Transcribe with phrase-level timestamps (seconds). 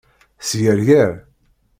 [0.47, 1.11] Sgerger.